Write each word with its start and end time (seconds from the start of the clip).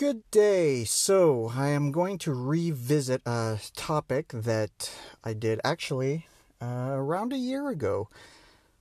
Good 0.00 0.30
day. 0.30 0.84
So, 0.84 1.52
I 1.54 1.68
am 1.68 1.92
going 1.92 2.16
to 2.20 2.32
revisit 2.32 3.20
a 3.26 3.58
topic 3.76 4.28
that 4.28 4.90
I 5.22 5.34
did 5.34 5.60
actually 5.62 6.26
uh, 6.58 6.92
around 6.92 7.34
a 7.34 7.36
year 7.36 7.68
ago 7.68 8.08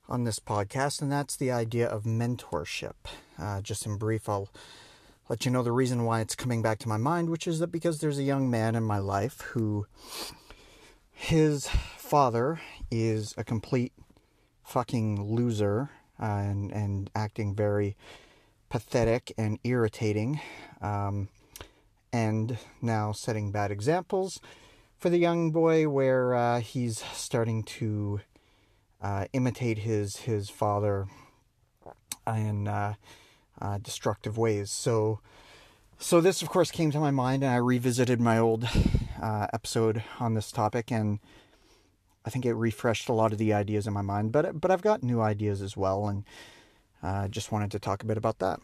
on 0.08 0.24
this 0.24 0.40
podcast, 0.40 1.02
and 1.02 1.12
that's 1.12 1.36
the 1.36 1.52
idea 1.52 1.90
of 1.90 2.04
mentorship. 2.04 2.94
Uh, 3.38 3.60
just 3.60 3.86
in 3.86 3.98
brief, 3.98 4.30
I'll 4.30 4.48
let 5.28 5.44
you 5.44 5.52
know 5.52 5.62
the 5.62 5.74
reason 5.74 6.06
why 6.06 6.22
it's 6.22 6.36
coming 6.36 6.62
back 6.62 6.80
to 6.80 6.88
my 6.88 6.96
mind, 6.96 7.30
which 7.30 7.48
is 7.48 7.60
that 7.60 7.68
because 7.68 8.00
there's 8.00 8.18
a 8.18 8.24
young 8.24 8.50
man 8.50 8.74
in 8.74 8.84
my 8.84 9.00
life 9.00 9.42
who 9.42 9.88
his 11.12 11.68
father 11.68 12.62
is 12.90 13.34
a 13.36 13.44
complete 13.44 13.92
fucking 14.64 15.22
loser 15.22 15.90
uh, 16.18 16.26
and, 16.28 16.72
and 16.72 17.10
acting 17.14 17.54
very 17.54 17.98
pathetic 18.70 19.34
and 19.38 19.60
irritating, 19.64 20.40
um, 20.82 21.30
and 22.12 22.58
now 22.82 23.12
setting 23.12 23.52
bad 23.52 23.72
examples 23.72 24.40
for 24.98 25.10
the 25.10 25.18
young 25.18 25.52
boy, 25.52 25.88
where 25.88 26.36
uh, 26.36 26.60
he's 26.60 27.04
starting 27.14 27.64
to 27.64 28.22
uh, 29.02 29.26
imitate 29.34 29.80
his 29.80 30.18
his 30.18 30.50
father 30.50 31.08
in 32.28 32.68
uh, 32.68 32.96
uh, 33.62 33.78
destructive 33.82 34.38
ways. 34.38 34.72
So, 34.72 35.20
so 35.98 36.22
this 36.22 36.42
of 36.42 36.50
course 36.50 36.72
came 36.72 36.92
to 36.92 37.00
my 37.00 37.12
mind, 37.12 37.44
and 37.44 37.52
I 37.52 37.58
revisited 37.58 38.20
my 38.20 38.38
old 38.38 38.68
uh, 39.22 39.48
episode 39.54 40.04
on 40.20 40.34
this 40.34 40.52
topic, 40.52 40.92
and 40.92 41.20
I 42.26 42.30
think 42.30 42.46
it 42.46 42.54
refreshed 42.54 43.10
a 43.10 43.14
lot 43.14 43.32
of 43.32 43.38
the 43.38 43.54
ideas 43.54 43.88
in 43.88 43.94
my 43.94 44.02
mind. 44.02 44.32
But 44.32 44.60
but 44.60 44.72
I've 44.72 44.82
got 44.82 45.04
new 45.04 45.22
ideas 45.22 45.62
as 45.62 45.78
well, 45.78 46.08
and 46.08 46.26
uh, 47.02 47.28
just 47.28 47.52
wanted 47.52 47.72
to 47.72 47.80
talk 47.80 48.04
a 48.04 48.06
bit 48.06 48.18
about 48.18 48.40
that. 48.40 48.60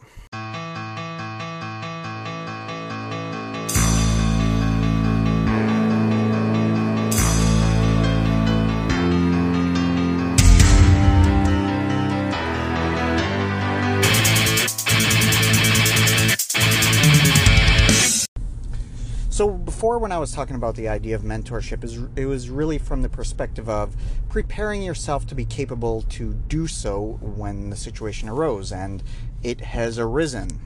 So 19.35 19.49
before, 19.51 19.99
when 19.99 20.13
I 20.13 20.17
was 20.17 20.31
talking 20.31 20.55
about 20.55 20.75
the 20.75 20.87
idea 20.87 21.13
of 21.13 21.21
mentorship, 21.21 21.83
is 21.83 21.99
it 22.15 22.25
was 22.25 22.49
really 22.49 22.77
from 22.77 23.01
the 23.01 23.09
perspective 23.09 23.67
of 23.67 23.93
preparing 24.29 24.81
yourself 24.81 25.27
to 25.27 25.35
be 25.35 25.43
capable 25.43 26.03
to 26.03 26.35
do 26.47 26.67
so 26.67 27.19
when 27.21 27.69
the 27.69 27.75
situation 27.75 28.29
arose, 28.29 28.71
and 28.71 29.03
it 29.43 29.59
has 29.59 29.99
arisen. 29.99 30.61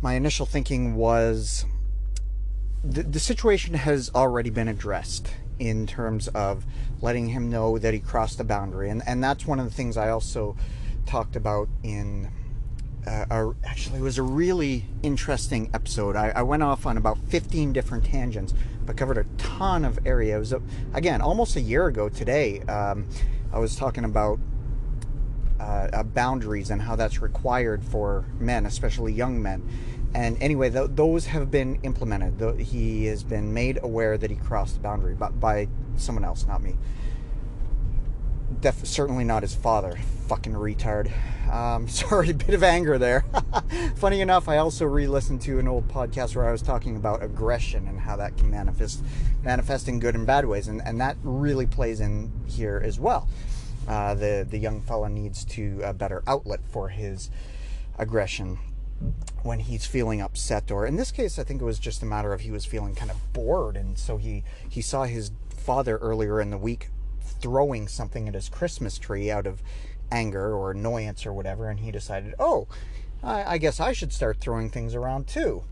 My 0.00 0.14
initial 0.14 0.46
thinking 0.46 0.94
was 0.94 1.66
the, 2.84 3.02
the 3.02 3.18
situation 3.18 3.74
has 3.74 4.08
already 4.14 4.50
been 4.50 4.68
addressed 4.68 5.32
in 5.58 5.88
terms 5.88 6.28
of 6.28 6.64
letting 7.00 7.30
him 7.30 7.50
know 7.50 7.76
that 7.76 7.92
he 7.92 7.98
crossed 7.98 8.38
the 8.38 8.44
boundary, 8.44 8.88
and 8.88 9.02
and 9.04 9.20
that's 9.20 9.48
one 9.48 9.58
of 9.58 9.64
the 9.64 9.74
things 9.74 9.96
I 9.96 10.10
also 10.10 10.56
talked 11.06 11.34
about 11.34 11.68
in 11.82 12.30
uh, 13.06 13.52
actually 13.64 13.98
it 13.98 14.02
was 14.02 14.18
a 14.18 14.22
really 14.22 14.86
interesting 15.02 15.70
episode. 15.72 16.16
I, 16.16 16.30
I, 16.30 16.42
went 16.42 16.62
off 16.62 16.86
on 16.86 16.96
about 16.96 17.18
15 17.28 17.72
different 17.72 18.04
tangents, 18.04 18.54
but 18.84 18.96
covered 18.96 19.18
a 19.18 19.24
ton 19.38 19.84
of 19.84 19.98
areas. 20.06 20.52
Again 20.92 21.20
almost 21.20 21.56
a 21.56 21.60
year 21.60 21.86
ago 21.86 22.08
today. 22.08 22.60
Um, 22.62 23.08
I 23.52 23.58
was 23.58 23.74
talking 23.74 24.04
about 24.04 24.38
uh, 25.60 25.88
uh, 25.92 26.02
boundaries 26.02 26.70
and 26.70 26.80
how 26.80 26.96
that's 26.96 27.20
required 27.20 27.84
for 27.84 28.24
men, 28.38 28.64
especially 28.64 29.12
young 29.12 29.42
men. 29.42 29.68
And 30.14 30.42
anyway, 30.42 30.70
th- 30.70 30.90
those 30.94 31.26
have 31.26 31.50
been 31.50 31.78
implemented. 31.82 32.38
The, 32.38 32.54
he 32.54 33.06
has 33.06 33.22
been 33.22 33.52
made 33.52 33.78
aware 33.82 34.16
that 34.16 34.30
he 34.30 34.36
crossed 34.36 34.74
the 34.74 34.80
boundary, 34.80 35.14
but 35.14 35.38
by 35.38 35.68
someone 35.96 36.24
else, 36.24 36.46
not 36.46 36.62
me. 36.62 36.76
Def- 38.60 38.86
certainly 38.86 39.24
not 39.24 39.42
his 39.42 39.54
father. 39.54 39.98
Fucking 40.28 40.52
retard. 40.52 41.10
Um, 41.50 41.88
sorry, 41.88 42.30
a 42.30 42.34
bit 42.34 42.54
of 42.54 42.62
anger 42.62 42.98
there. 42.98 43.24
Funny 43.96 44.20
enough, 44.20 44.48
I 44.48 44.58
also 44.58 44.84
re-listened 44.84 45.40
to 45.42 45.58
an 45.58 45.66
old 45.66 45.88
podcast 45.88 46.36
where 46.36 46.48
I 46.48 46.52
was 46.52 46.62
talking 46.62 46.96
about 46.96 47.22
aggression 47.22 47.88
and 47.88 47.98
how 47.98 48.16
that 48.16 48.36
can 48.36 48.50
manifest, 48.50 49.02
manifest 49.42 49.88
in 49.88 49.98
good 49.98 50.14
and 50.14 50.26
bad 50.26 50.44
ways, 50.44 50.68
and, 50.68 50.82
and 50.84 51.00
that 51.00 51.16
really 51.22 51.66
plays 51.66 52.00
in 52.00 52.30
here 52.46 52.80
as 52.84 53.00
well. 53.00 53.28
Uh, 53.88 54.14
the 54.14 54.46
the 54.48 54.58
young 54.58 54.80
fella 54.82 55.08
needs 55.08 55.44
to 55.44 55.80
a 55.82 55.92
better 55.92 56.22
outlet 56.26 56.60
for 56.68 56.90
his 56.90 57.30
aggression 57.98 58.58
when 59.42 59.58
he's 59.58 59.86
feeling 59.86 60.20
upset, 60.20 60.70
or 60.70 60.86
in 60.86 60.96
this 60.96 61.10
case, 61.10 61.38
I 61.38 61.44
think 61.44 61.62
it 61.62 61.64
was 61.64 61.78
just 61.78 62.02
a 62.02 62.06
matter 62.06 62.32
of 62.34 62.42
he 62.42 62.50
was 62.50 62.66
feeling 62.66 62.94
kind 62.94 63.10
of 63.10 63.32
bored, 63.32 63.76
and 63.76 63.98
so 63.98 64.18
he 64.18 64.44
he 64.68 64.82
saw 64.82 65.04
his 65.04 65.30
father 65.48 65.96
earlier 65.96 66.40
in 66.40 66.50
the 66.50 66.58
week 66.58 66.90
throwing 67.22 67.88
something 67.88 68.28
at 68.28 68.34
his 68.34 68.48
Christmas 68.48 68.98
tree 68.98 69.30
out 69.30 69.46
of 69.46 69.62
anger 70.10 70.54
or 70.54 70.72
annoyance 70.72 71.24
or 71.26 71.32
whatever, 71.32 71.68
and 71.68 71.80
he 71.80 71.90
decided, 71.90 72.34
oh, 72.38 72.66
I, 73.22 73.54
I 73.54 73.58
guess 73.58 73.80
I 73.80 73.92
should 73.92 74.12
start 74.12 74.38
throwing 74.38 74.70
things 74.70 74.94
around 74.94 75.26
too. 75.26 75.64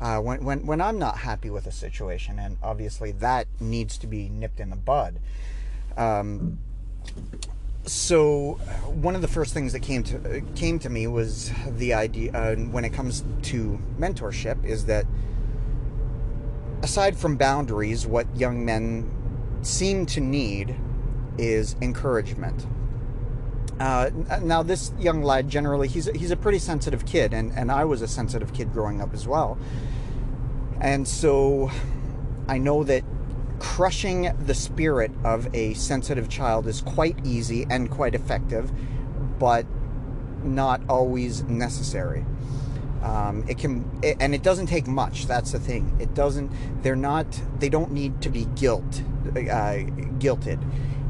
Uh, 0.00 0.18
when, 0.18 0.44
when, 0.44 0.66
when 0.66 0.80
I'm 0.80 0.98
not 0.98 1.18
happy 1.18 1.48
with 1.48 1.66
a 1.66 1.72
situation, 1.72 2.38
and 2.38 2.58
obviously 2.62 3.12
that 3.12 3.46
needs 3.60 3.96
to 3.98 4.06
be 4.06 4.28
nipped 4.28 4.60
in 4.60 4.70
the 4.70 4.76
bud. 4.76 5.18
Um, 5.96 6.58
so 7.86 8.54
one 8.86 9.14
of 9.14 9.22
the 9.22 9.28
first 9.28 9.54
things 9.54 9.72
that 9.72 9.80
came 9.80 10.02
to 10.02 10.42
came 10.54 10.78
to 10.80 10.90
me 10.90 11.06
was 11.06 11.52
the 11.66 11.94
idea 11.94 12.32
uh, 12.32 12.56
when 12.56 12.84
it 12.84 12.90
comes 12.90 13.24
to 13.42 13.80
mentorship 13.98 14.64
is 14.64 14.86
that 14.86 15.06
aside 16.82 17.16
from 17.16 17.36
boundaries, 17.36 18.06
what 18.06 18.26
young 18.36 18.64
men 18.64 19.10
seem 19.66 20.06
to 20.06 20.20
need 20.20 20.76
is 21.38 21.76
encouragement. 21.82 22.66
Uh, 23.78 24.10
now, 24.42 24.62
this 24.62 24.92
young 24.98 25.22
lad 25.22 25.50
generally, 25.50 25.86
he's, 25.86 26.06
he's 26.14 26.30
a 26.30 26.36
pretty 26.36 26.58
sensitive 26.58 27.04
kid, 27.04 27.34
and, 27.34 27.52
and 27.52 27.70
I 27.70 27.84
was 27.84 28.00
a 28.00 28.08
sensitive 28.08 28.54
kid 28.54 28.72
growing 28.72 29.02
up 29.02 29.12
as 29.12 29.26
well. 29.26 29.58
And 30.80 31.06
so 31.06 31.70
I 32.48 32.58
know 32.58 32.84
that 32.84 33.04
crushing 33.58 34.34
the 34.46 34.54
spirit 34.54 35.10
of 35.24 35.54
a 35.54 35.74
sensitive 35.74 36.28
child 36.28 36.66
is 36.66 36.80
quite 36.80 37.18
easy 37.24 37.66
and 37.68 37.90
quite 37.90 38.14
effective, 38.14 38.70
but 39.38 39.66
not 40.42 40.80
always 40.88 41.42
necessary. 41.44 42.24
Um, 43.02 43.44
it 43.48 43.58
can, 43.58 44.00
it, 44.02 44.16
and 44.20 44.34
it 44.34 44.42
doesn't 44.42 44.66
take 44.66 44.86
much. 44.86 45.26
That's 45.26 45.52
the 45.52 45.60
thing. 45.60 45.96
It 46.00 46.14
doesn't. 46.14 46.50
They're 46.82 46.96
not. 46.96 47.26
They 47.58 47.68
don't 47.68 47.92
need 47.92 48.22
to 48.22 48.30
be 48.30 48.46
guilt, 48.56 49.02
uh, 49.30 49.84
guilted 50.18 50.62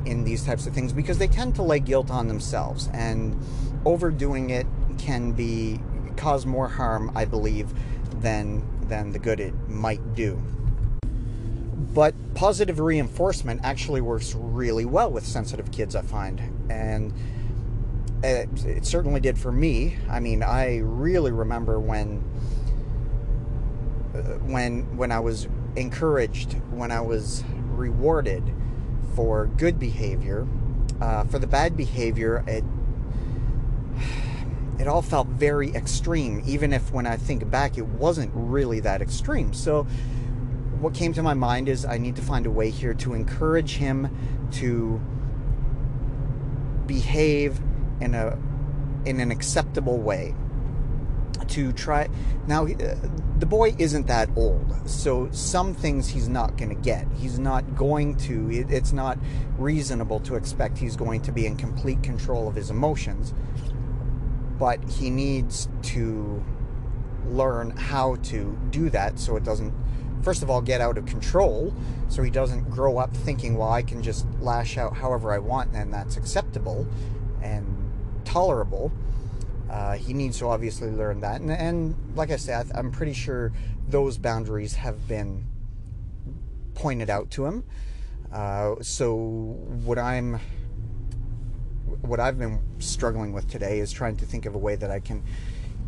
in 0.07 0.25
these 0.25 0.45
types 0.45 0.67
of 0.67 0.75
things 0.75 0.93
because 0.93 1.19
they 1.19 1.27
tend 1.27 1.55
to 1.57 1.63
lay 1.63 1.81
guilt 1.81 2.11
on 2.11 2.29
themselves. 2.29 2.89
And 2.93 3.39
overdoing 3.85 4.51
it 4.51 4.67
can 4.99 5.33
be 5.33 5.81
cause 6.17 6.47
more 6.47 6.67
harm 6.67 7.13
i 7.15 7.27
believe 7.27 7.69
than 8.23 8.65
than 8.89 9.13
the 9.13 9.19
good 9.19 9.41
it 9.41 9.55
might 9.69 10.15
do. 10.15 10.41
But 11.93 12.15
positive 12.35 12.79
reinforcement 12.79 13.61
actually 13.65 14.01
works 14.01 14.35
really 14.35 14.85
well 14.85 15.11
with 15.11 15.27
sensitive 15.27 15.71
kids 15.73 15.97
i 15.97 16.03
find. 16.03 16.41
And 16.71 17.13
it, 18.23 18.49
it 18.65 18.87
certainly 18.87 19.21
did 19.21 19.39
for 19.39 19.53
me. 19.53 19.99
I 20.09 20.21
mean 20.21 20.43
i 20.43 20.79
really 20.79 21.33
remember 21.33 21.79
when 21.81 22.25
uh, 24.15 24.39
when 24.45 24.97
when 24.97 25.13
i 25.13 25.21
was 25.21 25.49
encouraged 25.75 26.55
when 26.71 26.91
i 26.91 27.01
was 27.01 27.45
rewarded 27.77 28.53
for 29.15 29.47
good 29.47 29.79
behavior. 29.79 30.47
Uh, 31.01 31.25
for 31.25 31.39
the 31.39 31.47
bad 31.47 31.77
behavior, 31.77 32.45
it 32.47 32.65
it 34.81 34.87
all 34.87 35.03
felt 35.03 35.29
very 35.29 35.71
extreme, 35.75 36.43
even 36.47 36.73
if 36.73 36.93
when 36.93 37.07
I 37.07 37.17
think 37.17 37.49
back, 37.51 37.79
it 37.79 37.87
wasn't 37.87 38.31
really 38.35 38.81
that 38.81 39.01
extreme. 39.03 39.53
So, 39.53 39.85
what 40.81 40.95
came 40.95 41.13
to 41.15 41.23
my 41.23 41.35
mind 41.35 41.69
is 41.69 41.85
I 41.85 41.99
need 41.99 42.17
to 42.17 42.23
find 42.23 42.47
a 42.47 42.51
way 42.51 42.71
here 42.71 42.95
to 42.95 43.15
encourage 43.15 43.77
him 43.77 44.11
to 44.53 45.01
behave 46.87 47.61
in 48.01 48.15
a 48.15 48.39
in 49.05 49.21
an 49.21 49.31
acceptable 49.31 49.99
way 49.99 50.35
to 51.49 51.73
try. 51.73 52.09
Now, 52.47 52.67
uh, 52.67 52.95
the 53.39 53.47
boy 53.47 53.75
isn't 53.79 54.07
that 54.07 54.29
old, 54.37 54.89
so 54.89 55.29
some 55.31 55.75
things 55.75 56.09
he's 56.09 56.29
not 56.29 56.57
going 56.57 56.71
to 56.71 56.81
get. 56.81 57.07
He's 57.17 57.39
not 57.39 57.77
going 57.77 58.17
to, 58.19 58.51
it, 58.51 58.71
it's 58.71 58.93
not 58.93 59.19
reasonable 59.59 60.21
to 60.21 60.37
expect 60.37 60.79
he's 60.79 60.97
going 60.97 61.23
to 61.23 61.33
be 61.33 61.47
in 61.47 61.57
complete 61.57 62.03
control 62.03 62.49
of 62.49 62.55
his 62.55 62.71
emotions, 62.71 63.35
but 64.59 64.83
he 64.89 65.11
needs 65.11 65.69
to 65.83 66.43
learn 67.29 67.71
how 67.71 68.17
to 68.17 68.59
do 68.71 68.89
that 68.91 69.19
so 69.19 69.37
it 69.37 69.45
doesn't, 69.45 69.75
first 70.23 70.43
of 70.43 70.51
all, 70.51 70.63
get 70.63 70.81
out 70.81 70.97
of 70.97 71.07
control, 71.07 71.75
so 72.09 72.23
he 72.23 72.31
doesn't 72.31 72.71
grow 72.71 72.99
up 72.99 73.15
thinking, 73.15 73.57
well, 73.57 73.71
I 73.71 73.83
can 73.83 74.03
just 74.03 74.27
lash 74.41 74.79
out 74.79 74.97
however 74.97 75.33
I 75.33 75.39
want 75.39 75.75
and 75.75 75.93
that's 75.93 76.17
acceptable 76.17 76.87
and 77.43 77.67
tolerable 78.25 78.93
Uh, 79.71 79.95
he 79.95 80.13
needs 80.13 80.39
to 80.39 80.47
obviously 80.47 80.91
learn 80.91 81.21
that, 81.21 81.41
and, 81.41 81.51
and 81.51 81.97
like 82.15 82.31
I 82.31 82.37
said, 82.37 82.71
I'm 82.75 82.93
pretty 82.93 83.13
sure 83.13 83.53
those 83.89 84.17
boundaries 84.17 84.75
have 84.75 85.09
been 85.09 85.45
pointed 86.75 87.11
out 87.11 87.31
to 87.33 87.47
him. 87.47 87.65
Uh, 88.33 88.77
so 88.83 89.17
what 89.17 89.99
I'm 89.99 90.41
what 92.03 92.21
I've 92.21 92.39
been 92.39 92.61
struggling 92.79 93.33
with 93.33 93.49
today 93.51 93.79
is 93.79 93.93
trying 93.93 94.17
to 94.17 94.27
think 94.27 94.47
of 94.47 94.55
a 94.55 94.59
way 94.59 94.77
that 94.77 94.91
I 94.91 95.01
can 95.01 95.23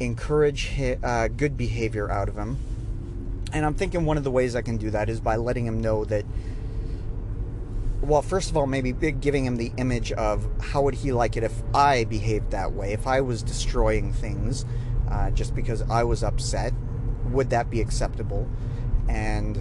encourage 0.00 0.66
his, 0.66 1.02
uh, 1.02 1.28
good 1.28 1.56
behavior 1.56 2.10
out 2.10 2.28
of 2.28 2.36
him. 2.36 2.58
And 3.52 3.64
I'm 3.64 3.74
thinking 3.74 4.04
one 4.04 4.16
of 4.16 4.24
the 4.24 4.30
ways 4.30 4.54
I 4.54 4.62
can 4.62 4.76
do 4.76 4.90
that 4.90 5.08
is 5.08 5.20
by 5.20 5.36
letting 5.36 5.66
him 5.66 5.80
know 5.80 6.04
that 6.06 6.24
well, 8.00 8.22
first 8.22 8.50
of 8.50 8.56
all, 8.56 8.66
maybe 8.66 8.92
giving 8.92 9.44
him 9.44 9.56
the 9.56 9.72
image 9.76 10.12
of 10.12 10.48
how 10.60 10.82
would 10.82 10.94
he 10.94 11.12
like 11.12 11.36
it 11.36 11.42
if 11.42 11.62
I 11.74 12.04
behaved 12.04 12.50
that 12.52 12.72
way, 12.72 12.92
if 12.92 13.06
I 13.06 13.20
was 13.20 13.42
destroying 13.42 14.12
things 14.12 14.64
uh, 15.10 15.30
just 15.30 15.54
because 15.54 15.82
I 15.90 16.04
was 16.04 16.22
upset, 16.22 16.72
would 17.30 17.50
that 17.50 17.70
be 17.70 17.80
acceptable? 17.80 18.48
And 19.08 19.60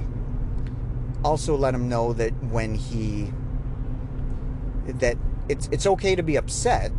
also 1.23 1.55
let 1.55 1.73
him 1.73 1.89
know 1.89 2.13
that 2.13 2.31
when 2.43 2.75
he 2.75 3.31
that 4.85 5.17
it's 5.49 5.67
it's 5.71 5.85
okay 5.87 6.15
to 6.15 6.23
be 6.23 6.35
upset. 6.35 6.91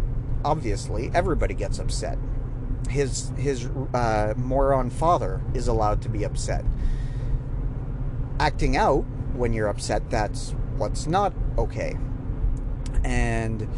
Obviously, 0.44 1.11
everybody 1.14 1.55
gets 1.55 1.79
upset. 1.79 2.19
His 2.88 3.31
his 3.37 3.67
uh, 3.94 4.35
moron 4.37 4.90
father 4.90 5.40
is 5.55 5.69
allowed 5.69 6.02
to 6.02 6.08
be 6.08 6.25
upset. 6.25 6.64
Acting 8.40 8.76
out 8.76 9.05
when 9.35 9.52
you're 9.52 9.69
upset, 9.69 10.11
that's 10.11 10.55
what's 10.79 11.07
not 11.07 11.33
okay. 11.57 11.97
And 13.05 13.69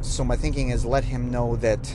so 0.00 0.24
my 0.24 0.36
thinking 0.36 0.70
is 0.70 0.84
let 0.84 1.04
him 1.04 1.30
know 1.30 1.56
that 1.56 1.92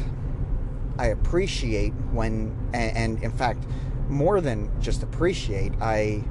I 0.98 1.08
appreciate 1.08 1.94
when, 2.12 2.58
and, 2.74 2.98
and 2.98 3.24
in 3.24 3.32
fact, 3.32 3.66
more 4.10 4.42
than 4.42 4.72
just 4.82 5.04
appreciate, 5.04 5.74
I 5.80 6.24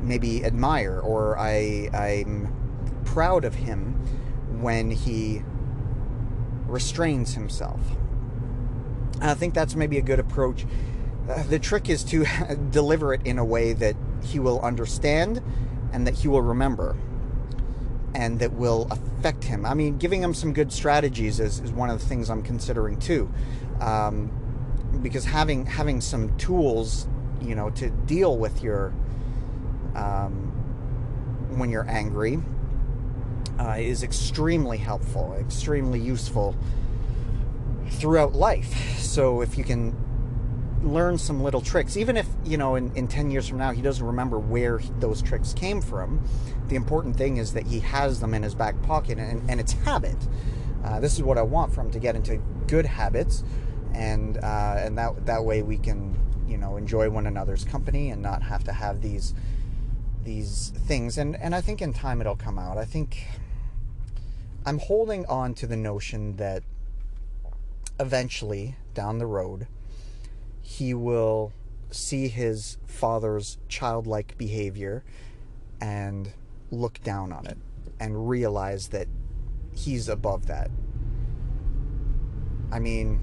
maybe 0.00 0.44
admire 0.44 0.98
or 1.00 1.38
I, 1.38 1.88
I'm 1.94 3.02
proud 3.04 3.44
of 3.44 3.54
him 3.54 3.94
when 4.60 4.90
he 4.90 5.42
restrains 6.66 7.34
himself. 7.34 7.80
I 9.20 9.34
think 9.34 9.54
that's 9.54 9.76
maybe 9.76 9.98
a 9.98 10.02
good 10.02 10.18
approach. 10.18 10.66
Uh, 11.28 11.42
the 11.44 11.58
trick 11.58 11.88
is 11.88 12.02
to 12.04 12.26
deliver 12.70 13.14
it 13.14 13.20
in 13.24 13.38
a 13.38 13.44
way 13.44 13.72
that 13.74 13.96
he 14.22 14.38
will 14.38 14.60
understand 14.60 15.41
and 15.92 16.06
that 16.06 16.14
he 16.14 16.28
will 16.28 16.42
remember 16.42 16.96
and 18.14 18.38
that 18.40 18.52
will 18.52 18.88
affect 18.90 19.44
him. 19.44 19.64
I 19.64 19.74
mean, 19.74 19.98
giving 19.98 20.22
him 20.22 20.34
some 20.34 20.52
good 20.52 20.72
strategies 20.72 21.40
is, 21.40 21.60
is 21.60 21.72
one 21.72 21.90
of 21.90 22.00
the 22.00 22.06
things 22.06 22.28
I'm 22.28 22.42
considering 22.42 22.98
too. 22.98 23.32
Um, 23.80 24.30
because 25.02 25.24
having 25.24 25.64
having 25.66 26.00
some 26.00 26.36
tools, 26.36 27.06
you 27.40 27.54
know, 27.54 27.70
to 27.70 27.90
deal 27.90 28.36
with 28.36 28.62
your 28.62 28.92
um, 29.94 30.52
when 31.56 31.70
you're 31.70 31.88
angry 31.88 32.38
uh, 33.58 33.76
is 33.78 34.02
extremely 34.02 34.78
helpful, 34.78 35.34
extremely 35.38 35.98
useful 35.98 36.54
throughout 37.88 38.34
life. 38.34 38.98
So 38.98 39.40
if 39.40 39.56
you 39.56 39.64
can 39.64 39.96
learn 40.82 41.18
some 41.18 41.42
little 41.42 41.60
tricks, 41.60 41.96
even 41.96 42.16
if, 42.16 42.26
you 42.44 42.56
know, 42.56 42.74
in, 42.74 42.94
in 42.96 43.08
10 43.08 43.30
years 43.30 43.48
from 43.48 43.58
now 43.58 43.70
he 43.70 43.82
doesn't 43.82 44.04
remember 44.04 44.38
where 44.38 44.78
those 44.98 45.22
tricks 45.22 45.52
came 45.52 45.80
from, 45.80 46.20
the 46.68 46.76
important 46.76 47.16
thing 47.16 47.36
is 47.36 47.52
that 47.52 47.66
he 47.66 47.80
has 47.80 48.20
them 48.20 48.34
in 48.34 48.42
his 48.42 48.54
back 48.54 48.80
pocket 48.82 49.18
and, 49.18 49.48
and 49.48 49.60
it's 49.60 49.72
habit. 49.72 50.16
Uh, 50.84 50.98
this 51.00 51.14
is 51.14 51.22
what 51.22 51.38
I 51.38 51.42
want 51.42 51.72
for 51.72 51.80
him 51.80 51.90
to 51.92 51.98
get 51.98 52.16
into 52.16 52.40
good 52.66 52.86
habits, 52.86 53.44
and 53.94 54.38
uh, 54.38 54.76
and 54.78 54.98
that 54.98 55.26
that 55.26 55.44
way 55.44 55.62
we 55.62 55.78
can 55.78 56.18
you 56.48 56.58
know 56.58 56.76
enjoy 56.76 57.08
one 57.08 57.26
another's 57.26 57.64
company 57.64 58.10
and 58.10 58.20
not 58.20 58.42
have 58.42 58.64
to 58.64 58.72
have 58.72 59.00
these 59.00 59.32
these 60.24 60.72
things. 60.86 61.18
And 61.18 61.36
and 61.36 61.54
I 61.54 61.60
think 61.60 61.80
in 61.80 61.92
time 61.92 62.20
it'll 62.20 62.36
come 62.36 62.58
out. 62.58 62.78
I 62.78 62.84
think 62.84 63.26
I'm 64.66 64.78
holding 64.78 65.24
on 65.26 65.54
to 65.54 65.66
the 65.66 65.76
notion 65.76 66.36
that 66.36 66.64
eventually 68.00 68.76
down 68.94 69.18
the 69.18 69.26
road 69.26 69.68
he 70.62 70.94
will 70.94 71.52
see 71.90 72.28
his 72.28 72.78
father's 72.86 73.58
childlike 73.68 74.38
behavior 74.38 75.04
and 75.80 76.32
look 76.70 77.02
down 77.02 77.32
on 77.32 77.46
it 77.46 77.58
and 78.00 78.28
realize 78.28 78.88
that 78.88 79.08
he's 79.74 80.08
above 80.08 80.46
that. 80.46 80.70
I 82.70 82.78
mean, 82.78 83.20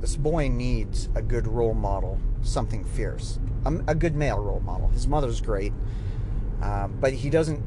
this 0.00 0.16
boy 0.16 0.48
needs 0.48 1.08
a 1.14 1.22
good 1.22 1.46
role 1.46 1.74
model, 1.74 2.20
something 2.42 2.84
fierce, 2.84 3.38
a, 3.64 3.74
a 3.88 3.94
good 3.94 4.14
male 4.14 4.38
role 4.38 4.60
model. 4.60 4.88
His 4.88 5.06
mother's 5.06 5.40
great, 5.40 5.72
uh, 6.62 6.88
but 6.88 7.12
he 7.12 7.30
doesn't. 7.30 7.62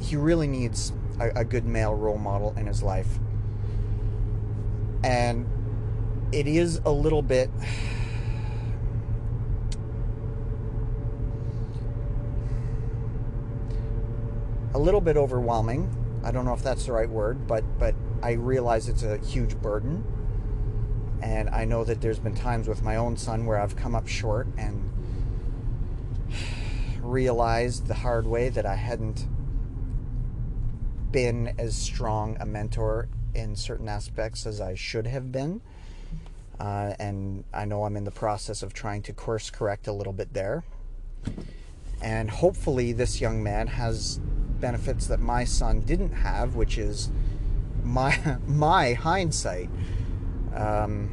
He 0.00 0.16
really 0.16 0.46
needs 0.46 0.92
a, 1.18 1.40
a 1.40 1.44
good 1.44 1.64
male 1.64 1.94
role 1.94 2.18
model 2.18 2.54
in 2.56 2.66
his 2.66 2.82
life, 2.82 3.18
and 5.02 5.46
it 6.36 6.46
is 6.46 6.82
a 6.84 6.92
little 6.92 7.22
bit 7.22 7.48
a 14.74 14.78
little 14.78 15.00
bit 15.00 15.16
overwhelming. 15.16 15.90
I 16.22 16.30
don't 16.30 16.44
know 16.44 16.52
if 16.52 16.62
that's 16.62 16.84
the 16.84 16.92
right 16.92 17.08
word, 17.08 17.46
but 17.46 17.64
but 17.78 17.94
I 18.22 18.32
realize 18.32 18.86
it's 18.90 19.02
a 19.02 19.16
huge 19.16 19.56
burden. 19.62 20.04
And 21.22 21.48
I 21.48 21.64
know 21.64 21.84
that 21.84 22.02
there's 22.02 22.18
been 22.18 22.34
times 22.34 22.68
with 22.68 22.82
my 22.82 22.96
own 22.96 23.16
son 23.16 23.46
where 23.46 23.58
I've 23.58 23.74
come 23.74 23.94
up 23.94 24.06
short 24.06 24.46
and 24.58 24.92
realized 27.00 27.86
the 27.86 27.94
hard 27.94 28.26
way 28.26 28.50
that 28.50 28.66
I 28.66 28.74
hadn't 28.74 29.26
been 31.10 31.54
as 31.56 31.74
strong 31.74 32.36
a 32.38 32.44
mentor 32.44 33.08
in 33.34 33.56
certain 33.56 33.88
aspects 33.88 34.44
as 34.44 34.60
I 34.60 34.74
should 34.74 35.06
have 35.06 35.32
been. 35.32 35.62
Uh, 36.58 36.94
and 36.98 37.44
I 37.52 37.64
know 37.64 37.84
I'm 37.84 37.96
in 37.96 38.04
the 38.04 38.10
process 38.10 38.62
of 38.62 38.72
trying 38.72 39.02
to 39.02 39.12
course 39.12 39.50
correct 39.50 39.86
a 39.86 39.92
little 39.92 40.12
bit 40.12 40.32
there. 40.32 40.64
And 42.02 42.30
hopefully, 42.30 42.92
this 42.92 43.20
young 43.20 43.42
man 43.42 43.66
has 43.68 44.18
benefits 44.60 45.06
that 45.06 45.20
my 45.20 45.44
son 45.44 45.80
didn't 45.80 46.12
have, 46.12 46.54
which 46.54 46.78
is 46.78 47.10
my 47.82 48.38
my 48.46 48.94
hindsight. 48.94 49.70
Um, 50.54 51.10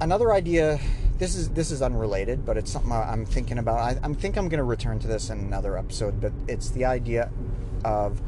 another 0.00 0.32
idea. 0.32 0.80
This 1.18 1.34
is 1.34 1.50
this 1.50 1.70
is 1.70 1.82
unrelated, 1.82 2.46
but 2.46 2.56
it's 2.56 2.70
something 2.70 2.92
I'm 2.92 3.26
thinking 3.26 3.58
about. 3.58 3.78
I, 3.78 3.98
I 4.02 4.12
think 4.14 4.38
I'm 4.38 4.48
going 4.48 4.58
to 4.58 4.64
return 4.64 4.98
to 5.00 5.06
this 5.06 5.28
in 5.28 5.38
another 5.38 5.76
episode, 5.76 6.20
but 6.20 6.32
it's 6.48 6.70
the 6.70 6.86
idea 6.86 7.30
of 7.84 8.22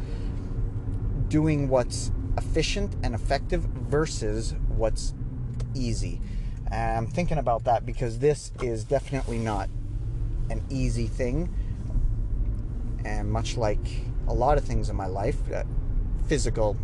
doing 1.29 1.69
what's 1.69 2.11
efficient 2.37 2.95
and 3.03 3.15
effective 3.15 3.63
versus 3.63 4.55
what's 4.69 5.15
easy. 5.75 6.21
And 6.71 6.99
I'm 6.99 7.07
thinking 7.07 7.39
about 7.39 7.65
that 7.65 7.85
because 7.85 8.19
this 8.19 8.53
is 8.63 8.85
definitely 8.85 9.39
not 9.39 9.69
an 10.51 10.65
easy 10.71 11.07
thing. 11.07 11.53
And 13.05 13.31
much 13.31 13.57
like 13.57 14.05
a 14.29 14.33
lot 14.33 14.57
of 14.57 14.65
things 14.65 14.89
in 14.89 14.97
my 14.97 15.07
life, 15.07 15.37
uh, 15.53 15.65
physical 16.29 16.77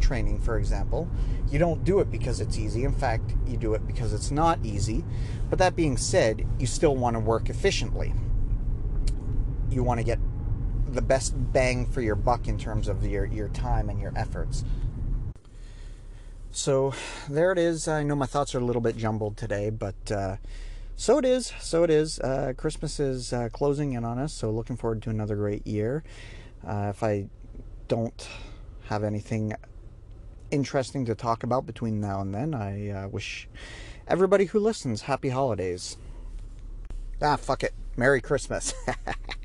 training, 0.00 0.40
for 0.40 0.58
example, 0.58 1.08
you 1.50 1.58
don't 1.58 1.84
do 1.84 1.98
it 2.00 2.10
because 2.10 2.40
it's 2.40 2.56
easy. 2.56 2.84
In 2.84 2.92
fact, 2.92 3.34
you 3.46 3.56
do 3.56 3.74
it 3.74 3.86
because 3.86 4.12
it's 4.12 4.30
not 4.30 4.58
easy. 4.64 5.04
But 5.50 5.58
that 5.58 5.74
being 5.74 5.96
said, 5.96 6.46
you 6.58 6.66
still 6.66 6.94
want 6.96 7.14
to 7.14 7.20
work 7.20 7.50
efficiently. 7.50 8.14
You 9.68 9.82
want 9.82 9.98
to 9.98 10.04
get 10.04 10.19
the 10.92 11.02
best 11.02 11.34
bang 11.52 11.86
for 11.86 12.00
your 12.00 12.14
buck 12.14 12.48
in 12.48 12.58
terms 12.58 12.88
of 12.88 13.06
your, 13.06 13.24
your 13.24 13.48
time 13.48 13.88
and 13.88 14.00
your 14.00 14.12
efforts. 14.16 14.64
So 16.50 16.94
there 17.28 17.52
it 17.52 17.58
is. 17.58 17.86
I 17.86 18.02
know 18.02 18.16
my 18.16 18.26
thoughts 18.26 18.54
are 18.54 18.58
a 18.58 18.64
little 18.64 18.82
bit 18.82 18.96
jumbled 18.96 19.36
today, 19.36 19.70
but 19.70 20.10
uh, 20.10 20.36
so 20.96 21.18
it 21.18 21.24
is. 21.24 21.52
So 21.60 21.84
it 21.84 21.90
is. 21.90 22.18
Uh, 22.18 22.54
Christmas 22.56 22.98
is 22.98 23.32
uh, 23.32 23.48
closing 23.52 23.92
in 23.92 24.04
on 24.04 24.18
us, 24.18 24.32
so 24.32 24.50
looking 24.50 24.76
forward 24.76 25.00
to 25.02 25.10
another 25.10 25.36
great 25.36 25.66
year. 25.66 26.02
Uh, 26.66 26.88
if 26.90 27.02
I 27.02 27.28
don't 27.88 28.28
have 28.88 29.04
anything 29.04 29.54
interesting 30.50 31.04
to 31.06 31.14
talk 31.14 31.44
about 31.44 31.66
between 31.66 32.00
now 32.00 32.20
and 32.20 32.34
then, 32.34 32.52
I 32.52 32.90
uh, 32.90 33.08
wish 33.08 33.48
everybody 34.08 34.46
who 34.46 34.58
listens 34.58 35.02
happy 35.02 35.28
holidays. 35.28 35.96
Ah, 37.22 37.36
fuck 37.36 37.62
it. 37.62 37.74
Merry 37.96 38.20
Christmas. 38.20 38.74